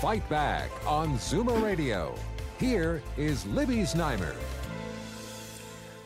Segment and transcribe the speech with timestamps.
[0.00, 2.14] Fight Back on Zoomer Radio.
[2.58, 4.34] Here is Libby Znaimer.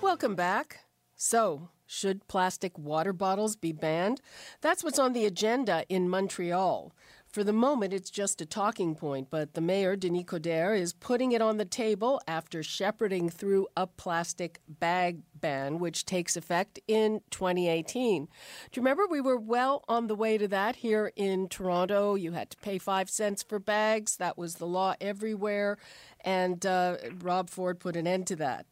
[0.03, 0.81] Welcome back.
[1.15, 4.21] So, should plastic water bottles be banned?
[4.61, 6.93] That's what's on the agenda in Montreal.
[7.35, 11.33] For the moment, it's just a talking point, but the mayor, Denis Coderre, is putting
[11.33, 17.23] it on the table after shepherding through a plastic bag ban, which takes effect in
[17.33, 18.27] 2018.
[18.27, 18.31] Do
[18.75, 22.15] you remember we were well on the way to that here in Toronto?
[22.15, 24.17] You had to pay five cents for bags.
[24.19, 25.77] That was the law everywhere.
[26.21, 28.67] And uh, Rob Ford put an end to that.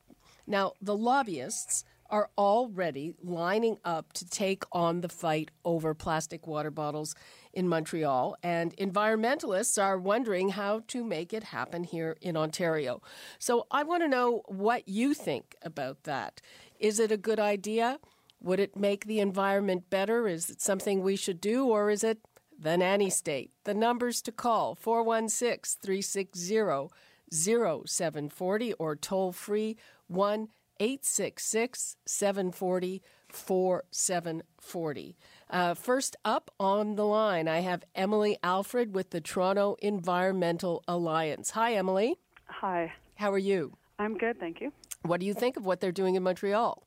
[0.47, 6.71] Now, the lobbyists are already lining up to take on the fight over plastic water
[6.71, 7.17] bottles
[7.53, 13.03] in Montreal, and environmentalists are wondering how to make it happen here in Ontario.
[13.39, 16.41] So I want to know what you think about that.
[16.79, 17.99] Is it a good idea?
[18.41, 20.27] Would it make the environment better?
[20.27, 22.19] Is it something we should do, or is it
[22.59, 23.51] the nanny state?
[23.65, 26.89] The numbers to call 416 360
[27.33, 29.77] 0740 or toll free
[30.09, 30.49] 1
[30.81, 35.17] 866 740 4740.
[35.53, 41.51] Uh, first up on the line, I have Emily Alfred with the Toronto Environmental Alliance.
[41.51, 42.17] Hi, Emily.
[42.47, 42.91] Hi.
[43.17, 43.77] How are you?
[43.99, 44.73] I'm good, thank you.
[45.03, 46.83] What do you think of what they're doing in Montreal?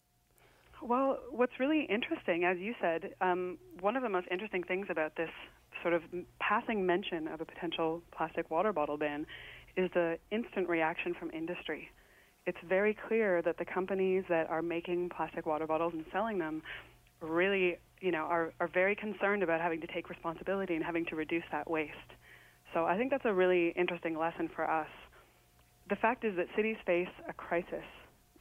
[0.82, 5.16] Well, what's really interesting, as you said, um, one of the most interesting things about
[5.16, 5.30] this
[5.84, 6.02] sort of
[6.40, 9.28] passing mention of a potential plastic water bottle ban
[9.78, 11.92] is the instant reaction from industry
[12.48, 16.62] it's very clear that the companies that are making plastic water bottles and selling them
[17.22, 21.16] really, you know, are, are very concerned about having to take responsibility and having to
[21.16, 21.92] reduce that waste.
[22.72, 24.88] So I think that's a really interesting lesson for us.
[25.90, 27.84] The fact is that cities face a crisis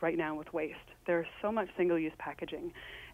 [0.03, 0.77] right now with waste.
[1.07, 2.73] There's so much single-use packaging,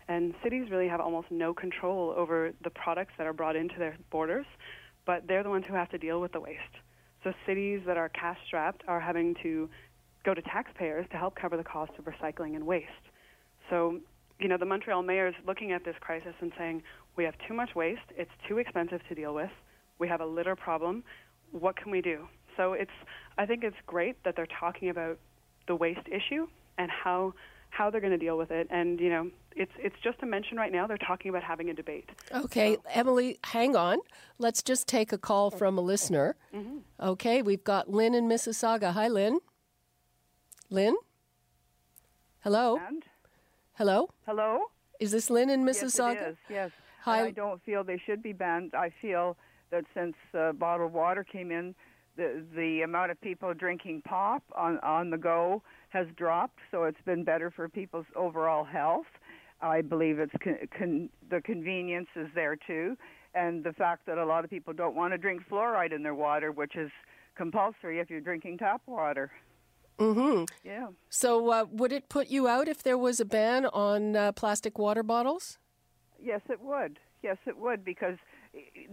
[0.08, 3.96] and cities really have almost no control over the products that are brought into their
[4.10, 4.46] borders,
[5.06, 6.58] but they're the ones who have to deal with the waste.
[7.22, 9.68] So cities that are cash strapped are having to
[10.24, 12.88] go to taxpayers to help cover the cost of recycling and waste.
[13.68, 14.00] So,
[14.40, 16.82] you know, the Montreal mayor is looking at this crisis and saying,
[17.16, 19.50] we have too much waste, it's too expensive to deal with,
[19.98, 21.04] we have a litter problem,
[21.52, 22.26] what can we do?
[22.56, 22.90] So it's,
[23.38, 25.18] I think it's great that they're talking about
[25.66, 26.46] the waste issue
[26.78, 27.34] and how
[27.70, 28.66] how they're going to deal with it.
[28.70, 30.86] And you know, it's it's just a mention right now.
[30.86, 32.10] They're talking about having a debate.
[32.32, 32.82] Okay, so.
[32.90, 33.98] Emily, hang on.
[34.38, 36.36] Let's just take a call from a listener.
[36.54, 36.78] Mm-hmm.
[37.00, 38.92] Okay, we've got Lynn in Mississauga.
[38.92, 39.40] Hi, Lynn.
[40.68, 40.96] Lynn?
[42.40, 42.80] Hello?
[42.86, 43.04] And?
[43.80, 44.10] Hello?
[44.26, 44.64] Hello?
[45.00, 46.12] Is this Lynn in Mississauga?
[46.12, 46.36] Yes, it is.
[46.50, 46.70] Yes.
[47.00, 47.24] Hi.
[47.24, 48.74] I don't feel they should be banned.
[48.74, 49.38] I feel
[49.70, 51.74] that since uh, bottled water came in,
[52.14, 57.00] the the amount of people drinking pop on on the go has dropped, so it's
[57.06, 59.06] been better for people's overall health.
[59.62, 62.98] I believe it's con- con- the convenience is there too,
[63.34, 66.14] and the fact that a lot of people don't want to drink fluoride in their
[66.14, 66.90] water, which is
[67.34, 69.30] compulsory if you're drinking tap water.
[70.00, 70.44] Mm-hmm.
[70.64, 70.88] Yeah.
[71.10, 74.78] So, uh, would it put you out if there was a ban on uh, plastic
[74.78, 75.58] water bottles?
[76.18, 76.98] Yes, it would.
[77.22, 78.16] Yes, it would because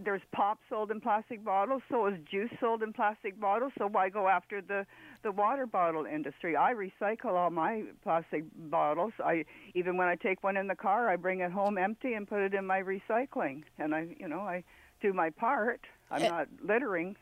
[0.04, 3.72] there's pop sold in plastic bottles, so is juice sold in plastic bottles.
[3.78, 4.86] So why go after the
[5.22, 6.56] the water bottle industry?
[6.56, 9.12] I recycle all my plastic bottles.
[9.18, 12.28] I even when I take one in the car, I bring it home empty and
[12.28, 14.62] put it in my recycling, and I you know I
[15.00, 15.80] do my part.
[16.10, 17.16] I'm not littering.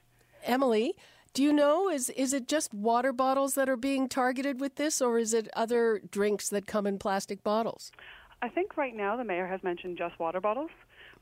[0.44, 0.94] Emily,
[1.36, 5.02] do you know is is it just water bottles that are being targeted with this,
[5.02, 7.92] or is it other drinks that come in plastic bottles?
[8.40, 10.70] I think right now the mayor has mentioned just water bottles,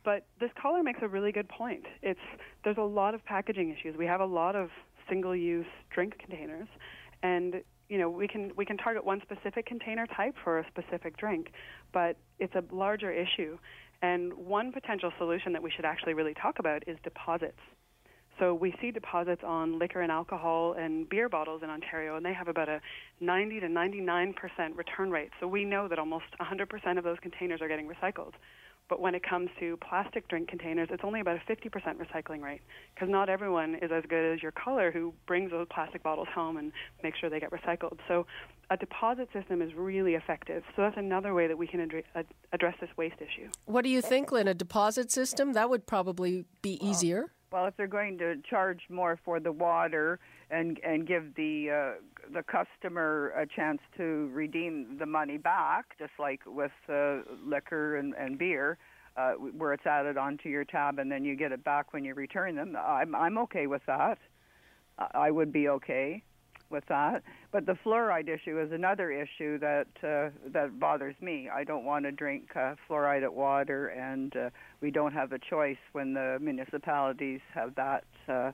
[0.05, 1.83] but this caller makes a really good point.
[2.01, 2.21] It's
[2.63, 3.97] there's a lot of packaging issues.
[3.97, 4.71] We have a lot of
[5.09, 6.69] single-use drink containers,
[7.25, 7.57] and
[7.89, 11.49] you know we can we can target one specific container type for a specific drink,
[11.93, 13.59] but it's a larger issue.
[14.01, 17.59] And one potential solution that we should actually really talk about is deposits.
[18.39, 22.35] So we see deposits on liquor and alcohol and beer bottles in Ontario, and they
[22.35, 22.81] have about a
[23.21, 25.31] 90 to 99 percent return rate.
[25.41, 28.33] So we know that almost 100 percent of those containers are getting recycled.
[28.87, 32.61] But when it comes to plastic drink containers, it's only about a 50% recycling rate
[32.95, 36.59] because not everyone is as good as your caller who brings those plastic bottles home
[36.59, 36.71] and
[37.03, 37.97] makes sure they get recycled.
[38.09, 38.27] So
[38.69, 40.65] a deposit system is really effective.
[40.77, 41.81] So that's another way that we can
[42.53, 43.49] address this waste issue.
[43.65, 44.49] What do you think, Lynn?
[44.49, 45.55] A deposit system?
[45.55, 47.21] That would probably be easier.
[47.21, 47.31] Well,
[47.67, 50.19] if they're going to charge more for the water
[50.51, 56.13] and and give the uh, the customer a chance to redeem the money back, just
[56.19, 58.79] like with uh, liquor and, and beer,
[59.17, 62.15] uh, where it's added onto your tab and then you get it back when you
[62.15, 64.19] return them, I'm I'm okay with that.
[64.99, 66.23] I would be okay
[66.71, 67.23] with that.
[67.53, 71.49] But the fluoride issue is another issue that uh, that bothers me.
[71.49, 74.51] I don't want to drink uh, fluoridated water, and uh,
[74.81, 78.53] we don't have a choice when the municipalities have that uh,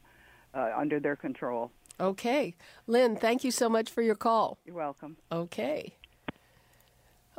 [0.54, 1.70] uh, under their control.
[1.98, 2.54] Okay.
[2.86, 4.58] Lynn, thank you so much for your call.
[4.64, 5.16] You're welcome.
[5.30, 5.94] Okay.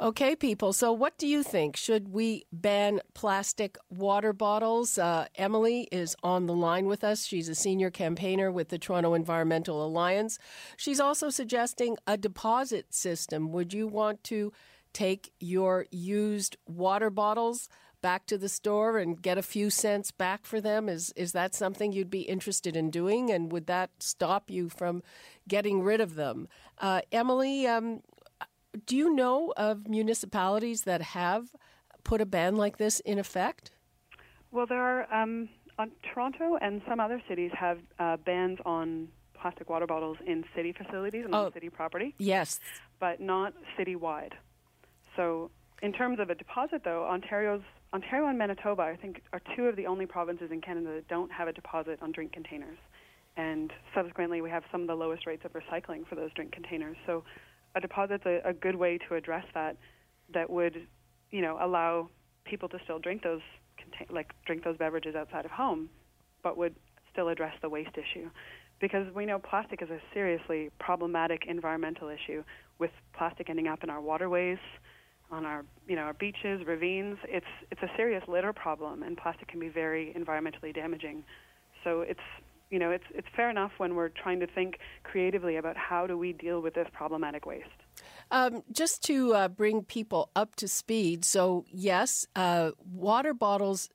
[0.01, 0.73] Okay, people.
[0.73, 1.77] So, what do you think?
[1.77, 4.97] Should we ban plastic water bottles?
[4.97, 7.23] Uh, Emily is on the line with us.
[7.23, 10.39] She's a senior campaigner with the Toronto Environmental Alliance.
[10.75, 13.51] She's also suggesting a deposit system.
[13.51, 14.51] Would you want to
[14.91, 17.69] take your used water bottles
[18.01, 20.89] back to the store and get a few cents back for them?
[20.89, 23.29] Is is that something you'd be interested in doing?
[23.29, 25.03] And would that stop you from
[25.47, 26.47] getting rid of them?
[26.79, 28.01] Uh, Emily, um,
[28.85, 31.47] do you know of municipalities that have
[32.03, 33.71] put a ban like this in effect?
[34.51, 35.13] Well, there are.
[35.13, 40.43] Um, on Toronto and some other cities have uh, bans on plastic water bottles in
[40.55, 41.45] city facilities and Oh.
[41.45, 42.59] on city property, Yes.
[42.99, 44.33] but not citywide.
[45.15, 45.49] So,
[45.81, 47.63] in terms of a deposit, though, Ontario's
[47.93, 51.31] Ontario and Manitoba, I think, are two of the only provinces in Canada that don't
[51.31, 52.77] have a deposit on drink containers,
[53.35, 56.97] and subsequently, we have some of the lowest rates of recycling for those drink containers.
[57.07, 57.23] So,
[57.75, 59.77] a deposit's a, a good way to address that.
[60.33, 60.87] That would,
[61.31, 62.09] you know, allow
[62.45, 63.41] people to still drink those
[64.09, 65.89] like drink those beverages outside of home,
[66.43, 66.75] but would
[67.11, 68.29] still address the waste issue.
[68.79, 72.43] Because we know plastic is a seriously problematic environmental issue,
[72.79, 74.57] with plastic ending up in our waterways,
[75.31, 77.17] on our you know our beaches, ravines.
[77.27, 81.23] It's it's a serious litter problem, and plastic can be very environmentally damaging.
[81.83, 82.19] So it's
[82.71, 86.17] you know it's it's fair enough when we're trying to think creatively about how do
[86.17, 87.67] we deal with this problematic waste.
[88.31, 93.89] Um, just to uh, bring people up to speed, so yes, uh, water bottles,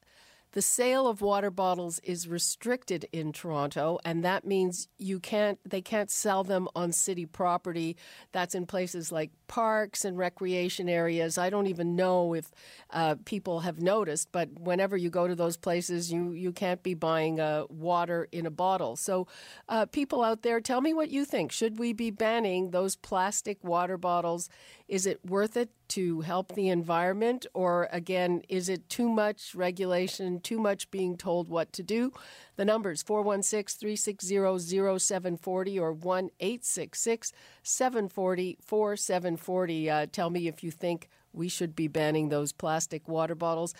[0.52, 5.80] the sale of water bottles is restricted in Toronto, and that means you can't, they
[5.80, 7.96] can't sell them on city property.
[8.32, 11.38] That's in places like parks and recreation areas.
[11.38, 12.50] I don't even know if
[12.90, 16.94] uh, people have noticed, but whenever you go to those places, you, you can't be
[16.94, 18.96] buying uh, water in a bottle.
[18.96, 19.26] So,
[19.68, 21.52] uh, people out there, tell me what you think.
[21.52, 24.48] Should we be banning those plastic water bottles?
[24.88, 27.46] Is it worth it to help the environment?
[27.54, 32.12] Or again, is it too much regulation, too much being told what to do?
[32.56, 37.32] The numbers 416 360 0740 or 1 866
[37.62, 39.90] 740 4740.
[39.90, 43.74] Uh, Tell me if you think we should be banning those plastic water bottles.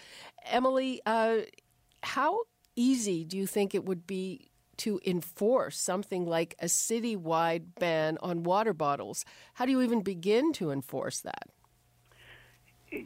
[0.45, 1.39] Emily, uh,
[2.03, 2.41] how
[2.77, 8.43] easy do you think it would be to enforce something like a citywide ban on
[8.43, 9.25] water bottles?
[9.55, 11.49] How do you even begin to enforce that?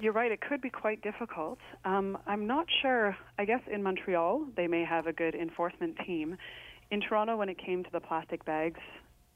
[0.00, 0.31] You're right.
[0.31, 1.58] It could be quite difficult.
[1.84, 3.16] Um, I'm not sure.
[3.38, 6.37] I guess in Montreal they may have a good enforcement team.
[6.90, 8.81] In Toronto, when it came to the plastic bags,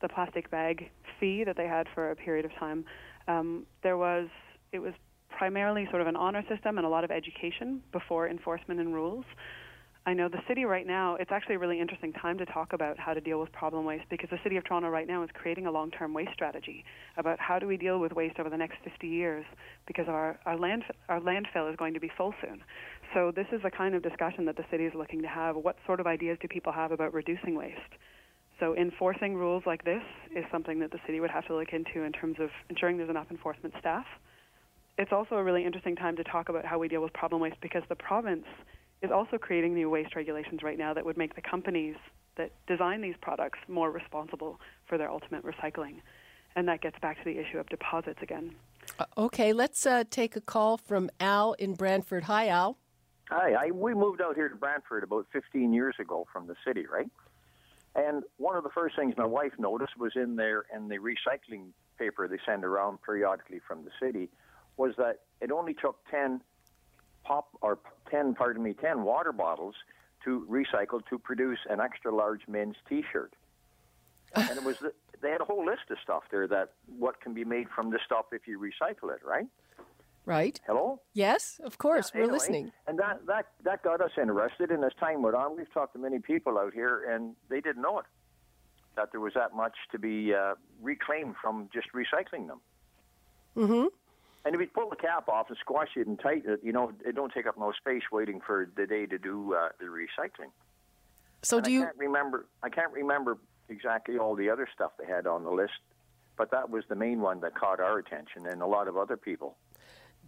[0.02, 2.84] the plastic bag fee that they had for a period of time,
[3.28, 4.28] um, there was
[4.72, 4.92] it was
[5.28, 9.24] primarily sort of an honor system and a lot of education before enforcement and rules.
[10.06, 12.98] I know the city right now, it's actually a really interesting time to talk about
[12.98, 15.64] how to deal with problem waste because the city of Toronto right now is creating
[15.64, 16.84] a long term waste strategy
[17.16, 19.46] about how do we deal with waste over the next 50 years
[19.87, 22.61] because our, our, land, our landfill is going to be full soon.
[23.14, 25.56] So, this is the kind of discussion that the city is looking to have.
[25.56, 27.78] What sort of ideas do people have about reducing waste?
[28.61, 30.02] So, enforcing rules like this
[30.37, 33.08] is something that the city would have to look into in terms of ensuring there's
[33.08, 34.04] enough enforcement staff.
[34.99, 37.56] It's also a really interesting time to talk about how we deal with problem waste
[37.62, 38.44] because the province
[39.04, 41.94] is also creating new waste regulations right now that would make the companies
[42.37, 45.96] that design these products more responsible for their ultimate recycling.
[46.56, 48.54] And that gets back to the issue of deposits again.
[48.99, 52.25] Uh, okay, let's uh, take a call from Al in Brantford.
[52.25, 52.78] Hi, Al.
[53.30, 56.87] Hi, I, we moved out here to Brantford about 15 years ago from the city,
[56.90, 57.08] right?
[57.94, 61.68] And one of the first things my wife noticed was in there in the recycling
[61.99, 64.28] paper they send around periodically from the city
[64.76, 66.40] was that it only took 10
[67.25, 67.78] pop or
[68.11, 69.75] 10 pardon me 10 water bottles
[70.25, 73.35] to recycle to produce an extra large men's t-shirt.
[74.35, 77.35] and it was the, they had a whole list of stuff there that what can
[77.35, 79.47] be made from this stuff if you recycle it, right?
[80.26, 80.59] Right?
[80.66, 81.00] Hello?
[81.12, 82.12] Yes, of course.
[82.14, 82.73] We're Anyway, listening.
[82.87, 84.71] And that, that, that got us interested.
[84.71, 87.83] And as time went on, we've talked to many people out here, and they didn't
[87.83, 88.07] know it,
[88.97, 92.61] that there was that much to be uh, reclaimed from just recycling them.
[93.57, 93.87] Mm-hmm.
[94.44, 96.92] And if you pull the cap off and squash it and tighten it, you know,
[97.04, 100.50] it don't take up no space waiting for the day to do uh, the recycling.
[101.42, 102.46] So And do I you can't remember.
[102.62, 105.72] I can't remember exactly all the other stuff they had on the list,
[106.36, 109.16] but that was the main one that caught our attention and a lot of other
[109.16, 109.56] people.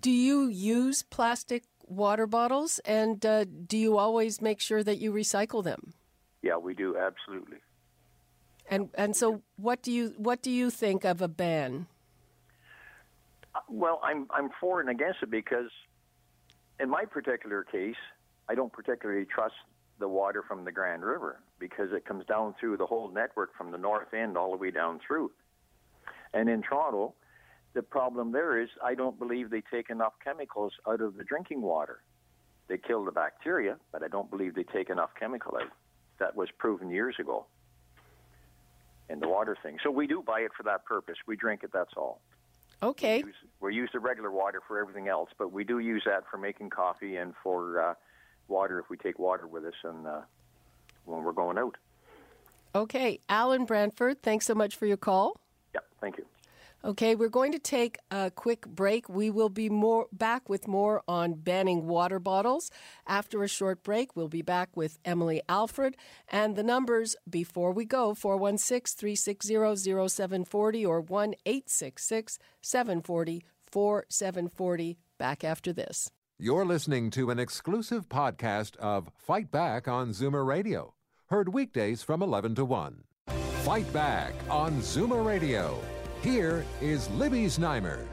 [0.01, 5.13] do you use plastic water bottles and uh, do you always make sure that you
[5.13, 5.95] recycle them?
[6.43, 7.59] Yeah, we do absolutely.
[8.69, 11.87] And and so what do you what do you think of a ban?
[13.69, 15.71] Well, I'm I'm for and against it because,
[16.81, 17.97] in my particular case,
[18.49, 19.55] I don't particularly trust
[19.99, 23.71] the water from the Grand River because it comes down through the whole network from
[23.71, 25.31] the north end all the way down through.
[26.35, 27.15] And in Toronto,
[27.75, 31.63] the problem there is I don't believe they take enough chemicals out of the drinking
[31.63, 32.01] water.
[32.69, 35.71] They kill the bacteria, but I don't believe they take enough chemical out.
[36.19, 37.47] That was proven years ago
[39.09, 39.79] in the water thing.
[39.83, 41.17] So we do buy it for that purpose.
[41.27, 42.21] We drink it, that's all.
[42.83, 43.19] Okay.
[43.19, 46.37] use, we use the regular water for everything else, but we do use that for
[46.37, 47.95] making coffee and for uh,
[48.49, 50.21] water if we take water with us and uh,
[51.05, 51.77] when we're going out.
[52.75, 55.41] Okay, Al in Brantford, thanks so much for your call.
[55.75, 56.27] Yeah, thank you.
[56.87, 59.09] Okay, we're going to take a quick break.
[59.09, 62.71] We will be more back with more on banning water bottles.
[63.09, 65.97] After a short break, we'll be back with Emily Alfred.
[66.29, 74.99] And the numbers before we go 416 360 0740 or 1 866 740 4740.
[75.19, 76.13] Back after this.
[76.39, 80.95] You're listening to an exclusive podcast of Fight Back on Zoomer Radio.
[81.31, 83.03] Heard weekdays from 11 to 1.
[83.65, 85.81] Fight Back on Zoomer Radio.
[86.23, 88.05] Here is Libby Znaimer.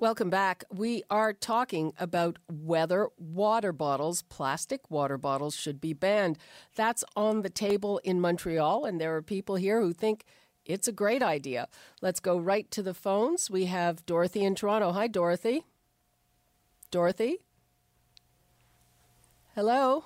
[0.00, 0.64] Welcome back.
[0.72, 6.38] We are talking about whether water bottles, plastic water bottles, should be banned.
[6.74, 10.24] That's on the table in Montreal, and there are people here who think
[10.64, 11.68] it's a great idea.
[12.00, 13.50] Let's go right to the phones.
[13.50, 14.92] We have Dorothy in Toronto.
[14.92, 15.64] Hi, Dorothy.
[16.90, 17.38] Dorothy?
[19.54, 20.04] Hello?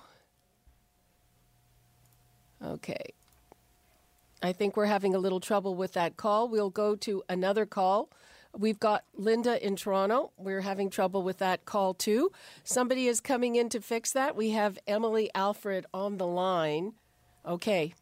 [2.64, 3.14] Okay.
[4.42, 6.48] I think we're having a little trouble with that call.
[6.48, 8.10] We'll go to another call.
[8.56, 10.32] We've got Linda in Toronto.
[10.36, 12.32] We're having trouble with that call too.
[12.64, 14.34] Somebody is coming in to fix that.
[14.34, 16.94] We have Emily Alfred on the line.
[17.46, 17.94] Okay.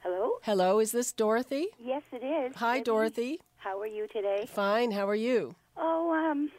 [0.00, 0.38] Hello?
[0.42, 1.68] Hello, is this Dorothy?
[1.78, 2.56] Yes, it is.
[2.56, 2.80] Hi.
[2.80, 3.40] Dorothy.
[3.56, 4.48] How are you today?
[4.52, 4.90] Fine.
[4.90, 5.54] How are you?
[5.76, 6.50] Oh, um,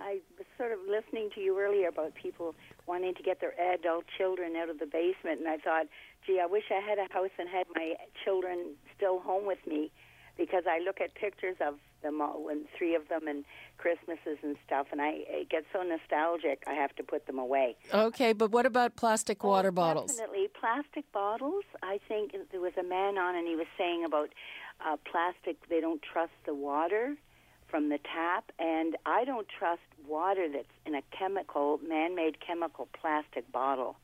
[0.00, 2.54] I was sort of listening to you earlier about people
[2.86, 5.86] wanting to get their adult children out of the basement, and I thought,
[6.28, 7.94] gee, I wish I had a house and had my
[8.24, 9.90] children still home with me,
[10.36, 13.44] because I look at pictures of them all, when three of them, and
[13.78, 16.62] Christmases and stuff, and I it get so nostalgic.
[16.66, 17.76] I have to put them away.
[17.92, 20.14] Okay, but what about plastic water Oh, bottles?
[20.16, 20.48] Definitely.
[20.60, 21.64] Plastic bottles.
[21.82, 24.30] I think there was a man on and he was saying about
[24.86, 27.16] uh, plastic, they don't trust the water
[27.66, 28.52] from the tap.
[28.60, 33.96] And I don't trust water that's in a chemical, man made chemical plastic bottle.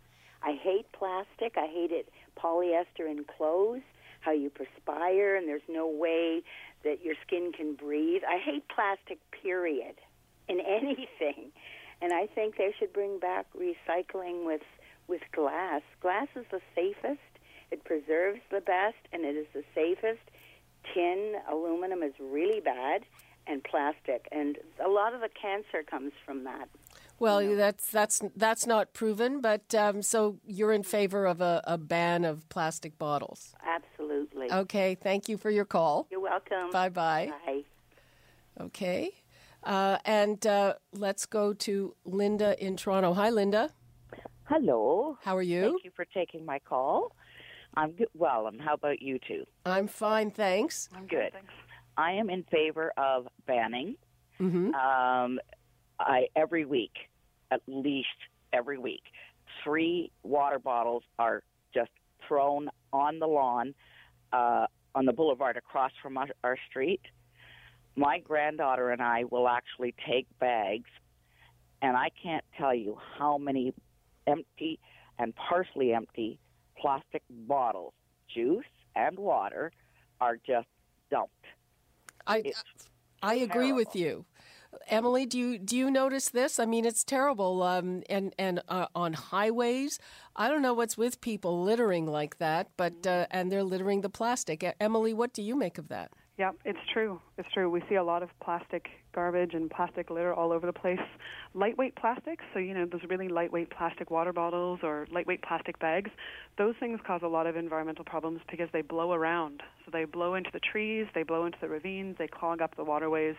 [0.45, 1.57] I hate plastic.
[1.57, 2.09] I hate it
[2.39, 3.83] polyester in clothes,
[4.21, 6.43] how you perspire, and there's no way
[6.85, 8.23] that your skin can breathe.
[8.29, 9.95] I hate plastic, period,
[10.49, 11.51] in anything.
[12.03, 14.63] And I think they should bring back recycling with
[15.07, 15.83] with glass.
[16.01, 17.21] Glass is the safest.
[17.71, 20.23] It preserves the best, and it is the safest.
[20.95, 23.05] Tin, aluminum is really bad,
[23.47, 26.69] and plastic, and a lot of the cancer comes from that.
[27.19, 31.79] Well, that's that's that's not proven, but um, so you're in favor of a, a
[31.79, 33.55] ban of plastic bottles.
[33.65, 34.51] Absolutely.
[34.53, 36.07] Okay, thank you for your call.
[36.11, 36.71] You're welcome.
[36.71, 37.33] Bye bye.
[37.47, 37.63] Bye.
[38.61, 39.11] Okay.
[39.63, 43.15] Uh, and uh, let's go to Linda in Toronto.
[43.15, 43.71] Hi, Linda.
[44.45, 45.17] Hello.
[45.23, 45.63] How are you?
[45.71, 47.13] Thank you for taking my call.
[47.77, 48.09] I'm good.
[48.15, 49.45] Well, and how about you two?
[49.65, 50.89] I'm fine, thanks.
[50.95, 51.33] I'm Good.
[51.33, 51.51] Thanks.
[51.97, 53.97] I am in favor of banning.
[54.39, 55.41] hmm Um,
[55.99, 56.93] I every week,
[57.51, 58.09] at least
[58.53, 59.03] every week,
[59.63, 61.91] three water bottles are just
[62.27, 63.75] thrown on the lawn
[64.33, 67.01] uh, on the boulevard across from our, our street.
[67.97, 70.91] My granddaughter and I will actually take bags,
[71.81, 73.73] and I can't tell you how many
[74.27, 74.81] empty
[75.19, 76.39] and partially empty
[76.77, 77.95] plastic bottles,
[78.33, 78.65] juice
[78.97, 79.71] and water,
[80.21, 80.67] are just
[81.11, 81.33] dumped.
[82.27, 82.65] I It's
[83.23, 84.25] I agree with you.
[84.89, 86.59] Emily, do you do you notice this?
[86.59, 87.63] I mean, it's terrible.
[87.63, 89.99] Um, and and uh, on highways,
[90.37, 94.11] I don't know what's with people littering like that, but uh, and they're littering the
[94.11, 94.65] plastic.
[94.81, 96.11] Emily, what do you make of that?
[96.37, 97.21] Yeah, it's true.
[97.39, 97.71] It's true.
[97.71, 100.99] We see a lot of plastic garbage and plastic litter all over the place.
[101.55, 106.11] Lightweight plastics, so you know, those really lightweight plastic water bottles or lightweight plastic bags,
[106.59, 109.63] those things cause a lot of environmental problems because they blow around.
[109.85, 112.85] So they blow into the trees, they blow into the ravines, they clog up the
[112.85, 113.37] waterways.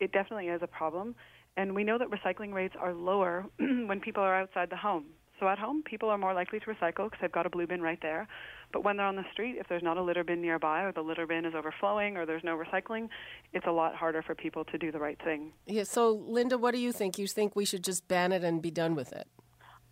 [0.00, 1.14] It definitely is a problem.
[1.56, 5.06] And we know that recycling rates are lower when people are outside the home.
[5.40, 7.82] So at home, people are more likely to recycle because they've got a blue bin
[7.82, 8.26] right there.
[8.72, 11.02] But when they're on the street, if there's not a litter bin nearby or the
[11.02, 13.08] litter bin is overflowing or there's no recycling,
[13.52, 15.52] it's a lot harder for people to do the right thing.
[15.66, 15.84] Yeah.
[15.84, 17.18] So, Linda, what do you think?
[17.18, 19.28] You think we should just ban it and be done with it?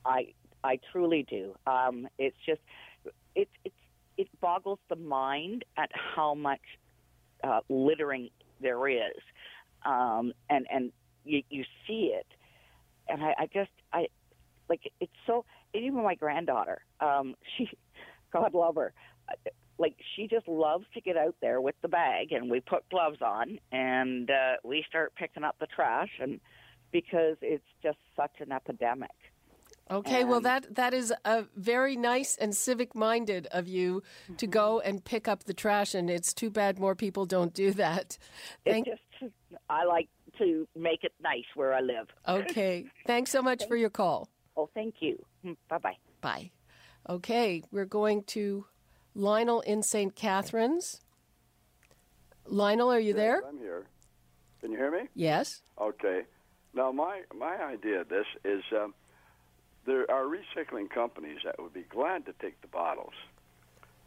[0.07, 0.33] I
[0.63, 1.55] I truly do.
[1.67, 2.61] Um, it's just
[3.35, 3.73] it it
[4.17, 6.61] it boggles the mind at how much
[7.43, 8.31] uh, littering
[8.61, 9.21] there is,
[9.85, 10.93] um, and and
[11.25, 12.27] you, you see it,
[13.09, 14.09] and I, I just I
[14.69, 15.45] like it's so.
[15.75, 17.69] Even my granddaughter, um, she,
[18.33, 18.93] God love her,
[19.79, 23.21] like she just loves to get out there with the bag, and we put gloves
[23.21, 26.41] on, and uh, we start picking up the trash, and
[26.93, 29.11] because it's just such an epidemic.
[29.91, 34.37] Okay, well that that is a very nice and civic minded of you mm-hmm.
[34.37, 37.73] to go and pick up the trash, and it's too bad more people don't do
[37.73, 38.17] that.
[38.65, 39.33] Thank- just
[39.69, 42.09] I like to make it nice where I live.
[42.27, 44.29] Okay, thanks so much for your call.
[44.57, 45.23] Oh, thank you.
[45.69, 45.97] Bye bye.
[46.21, 46.51] Bye.
[47.09, 48.65] Okay, we're going to
[49.15, 50.17] Lionel in St.
[50.17, 51.03] Catharines.
[52.47, 53.43] Lionel, are you yes, there?
[53.47, 53.85] I'm here.
[54.61, 55.09] Can you hear me?
[55.15, 55.63] Yes.
[55.79, 56.23] Okay.
[56.73, 58.63] Now, my my idea of this is.
[58.73, 58.95] Um,
[59.87, 63.15] there are recycling companies that would be glad to take the bottles,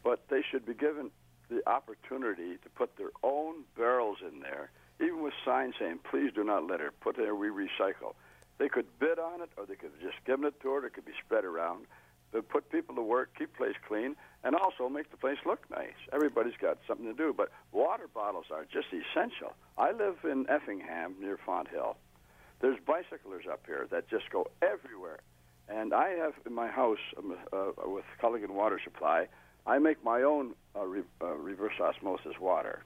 [0.04, 1.12] but they should be given
[1.50, 4.70] the opportunity to put their own barrels in there,
[5.00, 8.16] even with signs saying, please do not litter, put there, we recycle.
[8.58, 11.06] They could bid on it, or they could just given it to her, it could
[11.06, 11.86] be spread around.
[12.32, 15.96] But put people to work, keep place clean, and also make the place look nice.
[16.12, 19.54] Everybody's got something to do, but water bottles are just essential.
[19.78, 21.96] I live in Effingham near Fonthill.
[22.60, 25.20] There's bicyclers up here that just go everywhere
[25.70, 29.28] and I have in my house um, uh, with Culligan Water Supply,
[29.66, 32.84] I make my own uh, re- uh, reverse osmosis water.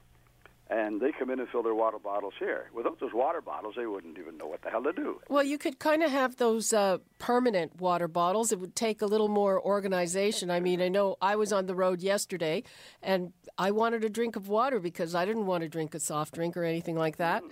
[0.70, 2.70] And they come in and fill their water bottles here.
[2.72, 5.20] Without those water bottles, they wouldn't even know what the hell to do.
[5.28, 8.52] Well, you could kind of have those uh, permanent water bottles.
[8.52, 10.50] It would take a little more organization.
[10.50, 12.62] I mean, I know I was on the road yesterday
[13.02, 16.34] and I wanted a drink of water because I didn't want to drink a soft
[16.34, 17.42] drink or anything like that.
[17.42, 17.50] Mm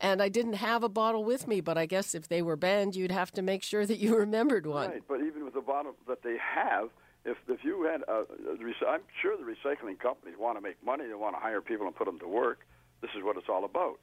[0.00, 1.60] and I didn't have a bottle with me.
[1.60, 4.66] But I guess if they were banned, you'd have to make sure that you remembered
[4.66, 4.90] one.
[4.90, 6.90] Right, but even with the bottle that they have,
[7.24, 11.06] if if you had, a, a, I'm sure the recycling companies want to make money.
[11.06, 12.66] They want to hire people and put them to work.
[13.00, 13.98] This is what it's all about.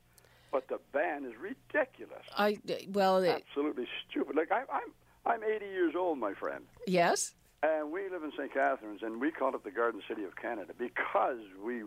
[0.52, 2.24] But the ban is ridiculous.
[2.38, 4.36] I well, it, absolutely stupid.
[4.36, 4.92] Like I, I'm
[5.26, 6.66] I'm 80 years old, my friend.
[6.88, 7.34] Yes.
[7.64, 8.54] And we live in St.
[8.54, 11.84] Catharines, and we call it the Garden City of Canada because we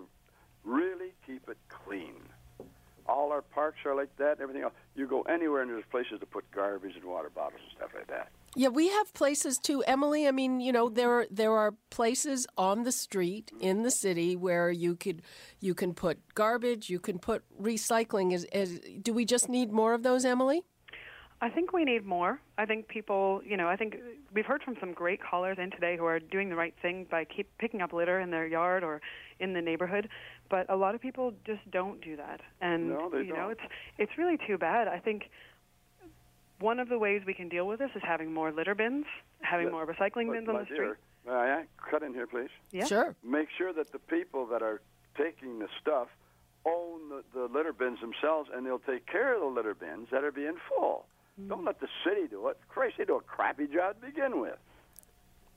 [0.65, 2.17] really keep it clean.
[3.09, 4.41] All our parks are like that.
[4.41, 4.75] Everything else.
[4.95, 8.07] You go anywhere, and there's places to put garbage and water bottles and stuff like
[8.09, 8.29] that.
[8.55, 10.27] Yeah, we have places too, Emily.
[10.27, 14.37] I mean, you know, there are, there are places on the street in the city
[14.37, 15.23] where you could
[15.61, 18.33] you can put garbage, you can put recycling.
[18.33, 20.63] Is, is do we just need more of those, Emily?
[21.41, 22.41] I think we need more.
[22.57, 23.97] I think people, you know, I think
[24.35, 27.25] we've heard from some great callers in today who are doing the right thing by
[27.25, 29.01] keep picking up litter in their yard or
[29.39, 30.09] in the neighborhood,
[30.51, 32.41] but a lot of people just don't do that.
[32.61, 33.39] And no, they you don't.
[33.39, 33.61] know, it's
[33.99, 34.89] it's really too bad.
[34.89, 35.31] I think
[36.59, 39.07] one of the ways we can deal with this is having more litter bins,
[39.41, 40.95] having more recycling bins on the street.
[41.25, 42.51] May I cut in here, please?
[42.73, 42.87] Yeah.
[42.87, 43.15] Sure.
[43.23, 44.81] Make sure that the people that are
[45.17, 46.09] taking the stuff
[46.65, 50.25] own the, the litter bins themselves, and they'll take care of the litter bins that
[50.25, 51.07] are being full.
[51.47, 52.59] Don't let the city do it.
[52.69, 54.57] Christ, they do a crappy job to begin with.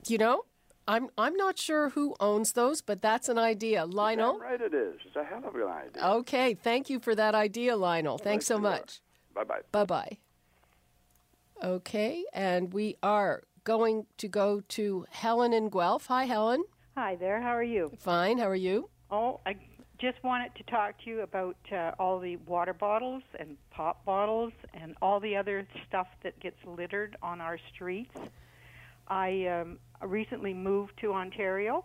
[0.06, 0.44] You know,
[0.86, 4.38] I'm I'm not sure who owns those, but that's an idea, Lionel.
[4.38, 4.94] right, it is.
[5.06, 6.04] It's a hell of an idea.
[6.04, 8.18] Okay, thank you for that idea, Lionel.
[8.18, 9.00] Thanks so much.
[9.34, 9.60] Bye bye.
[9.72, 10.18] Bye bye.
[11.62, 16.06] Okay, and we are going to go to Helen in Guelph.
[16.06, 16.64] Hi, Helen.
[16.96, 17.40] Hi there.
[17.40, 17.92] How are you?
[17.98, 18.38] Fine.
[18.38, 18.90] How are you?
[19.10, 19.54] Oh, I
[20.02, 24.52] just wanted to talk to you about uh, all the water bottles and pop bottles
[24.74, 28.16] and all the other stuff that gets littered on our streets.
[29.06, 31.84] I um, recently moved to Ontario,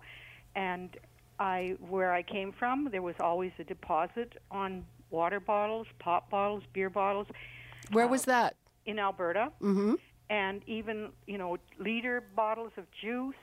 [0.55, 0.97] and
[1.39, 6.63] I where I came from, there was always a deposit on water bottles, pop bottles,
[6.73, 7.27] beer bottles.
[7.91, 8.55] Where uh, was that?
[8.87, 9.51] In Alberta.
[9.61, 9.93] Mm-hmm.
[10.31, 13.35] And even you know liter bottles of juice,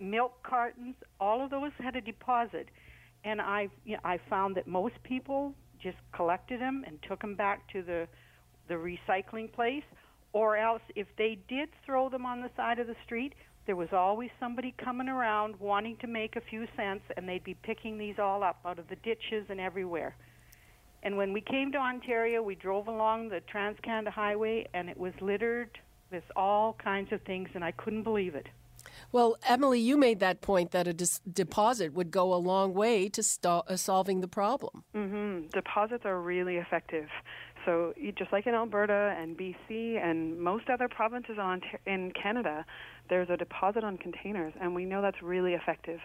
[0.00, 2.70] milk cartons, all of those had a deposit
[3.24, 7.34] and I you know, I found that most people just collected them and took them
[7.34, 8.06] back to the
[8.68, 9.84] the recycling place,
[10.32, 13.34] or else if they did throw them on the side of the street,
[13.66, 17.54] there was always somebody coming around wanting to make a few cents, and they'd be
[17.54, 20.14] picking these all up out of the ditches and everywhere.
[21.02, 24.96] And when we came to Ontario, we drove along the Trans Canada Highway, and it
[24.96, 25.78] was littered
[26.10, 28.46] with all kinds of things, and I couldn't believe it.
[29.12, 33.08] Well, Emily, you made that point that a dis- deposit would go a long way
[33.10, 34.84] to st- uh, solving the problem.
[34.94, 35.48] Mm-hmm.
[35.48, 37.08] Deposits are really effective.
[37.64, 41.38] So just like in Alberta and BC and most other provinces
[41.86, 42.64] in Canada,
[43.08, 46.00] there's a deposit on containers, and we know that's really effective.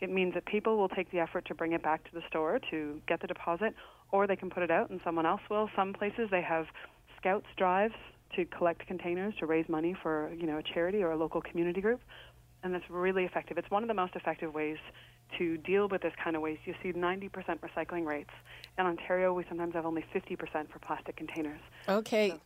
[0.00, 2.58] It means that people will take the effort to bring it back to the store
[2.70, 3.74] to get the deposit,
[4.10, 5.68] or they can put it out and someone else will.
[5.76, 6.66] Some places they have
[7.18, 7.94] scouts drives
[8.36, 11.80] to collect containers to raise money for you know a charity or a local community
[11.80, 12.00] group,
[12.62, 13.58] and that's really effective.
[13.58, 14.78] It's one of the most effective ways
[15.38, 16.60] to deal with this kind of waste.
[16.64, 18.30] You see 90% recycling rates.
[18.78, 20.36] In Ontario, we sometimes have only 50%
[20.70, 21.60] for plastic containers.
[21.88, 22.30] Okay.
[22.30, 22.40] So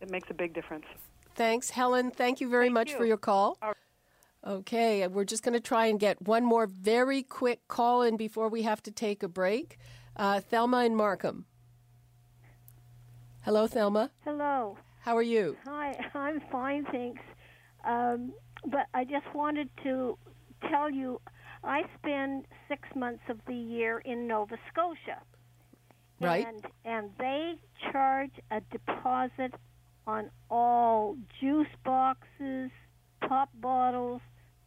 [0.00, 0.84] it makes a big difference.
[1.34, 2.10] Thanks, Helen.
[2.10, 2.96] Thank you very Thank much you.
[2.96, 3.58] for your call.
[4.44, 8.48] Okay, we're just going to try and get one more very quick call in before
[8.48, 9.78] we have to take a break.
[10.16, 11.46] Uh, Thelma and Markham.
[13.42, 14.10] Hello, Thelma.
[14.24, 14.76] Hello.
[15.00, 15.56] How are you?
[15.64, 17.22] Hi, I'm fine, thanks.
[17.84, 18.32] Um,
[18.66, 20.16] but I just wanted to
[20.70, 21.20] tell you
[21.64, 25.20] I spend six months of the year in Nova Scotia.
[26.20, 26.46] Right.
[26.46, 27.54] And, and they
[27.90, 29.54] charge a deposit
[30.06, 32.70] on all juice boxes,
[33.26, 34.20] pop bottles,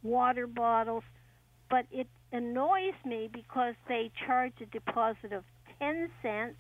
[0.04, 1.04] water bottles,
[1.70, 5.44] but it annoys me because they charge a deposit of
[5.80, 6.60] 10 cents,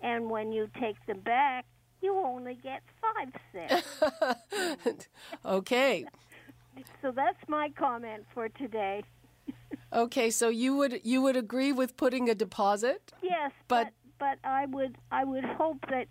[0.00, 1.64] and when you take them back,
[2.02, 2.82] you only get
[3.52, 3.82] 5
[4.72, 5.08] cents.
[5.44, 6.04] okay.
[7.02, 9.02] So that's my comment for today.
[9.92, 13.12] Okay, so you would you would agree with putting a deposit?
[13.22, 16.06] Yes, but but, but I would I would hope that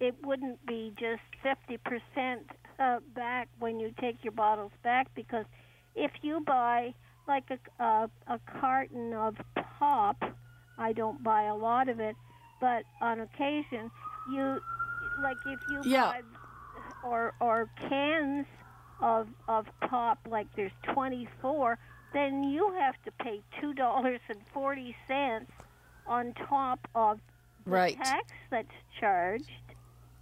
[0.00, 2.38] it wouldn't be just 50%
[2.78, 5.44] uh, back when you take your bottles back because
[5.94, 6.94] if you buy
[7.28, 9.36] like a, a, a carton of
[9.78, 10.16] pop,
[10.78, 12.16] I don't buy a lot of it,
[12.60, 13.90] but on occasion
[14.32, 14.58] you
[15.22, 16.06] like if you Yeah.
[16.06, 16.20] buy
[17.04, 18.46] or or cans
[19.00, 21.78] of of pop like there's 24,
[22.14, 25.50] then you have to pay two dollars and forty cents
[26.06, 27.18] on top of
[27.64, 27.96] the Right.
[27.96, 28.68] tax that's
[29.00, 29.50] charged.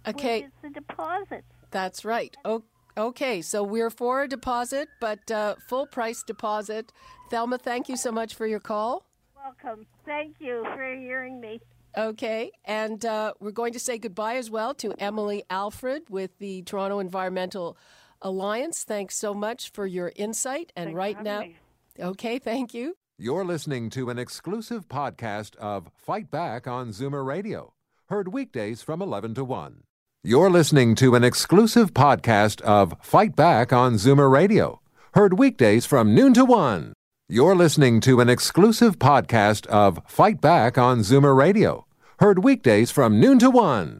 [0.07, 0.41] Okay.
[0.41, 1.43] Which is the deposit.
[1.71, 2.35] That's right.
[2.45, 2.63] O-
[2.97, 6.91] okay, so we're for a deposit, but uh, full price deposit.
[7.29, 9.05] Thelma, thank you so much for your call.
[9.35, 9.85] Welcome.
[10.05, 11.59] Thank you for hearing me.
[11.97, 16.61] Okay, and uh, we're going to say goodbye as well to Emily Alfred with the
[16.63, 17.77] Toronto Environmental
[18.25, 18.83] Alliance.
[18.83, 20.73] Thanks so much for your insight.
[20.75, 21.55] And Thanks right now, me.
[21.99, 22.95] okay, thank you.
[23.19, 27.73] You're listening to an exclusive podcast of Fight Back on Zoomer Radio,
[28.09, 29.83] heard weekdays from 11 to 1.
[30.23, 34.81] You're listening to an exclusive podcast of Fight Back on Zoomer Radio,
[35.13, 36.93] heard weekdays from noon to 1.
[37.29, 41.85] You're listening to an exclusive podcast of Fight Back on Zoomer Radio,
[42.19, 43.99] heard weekdays from noon to 1.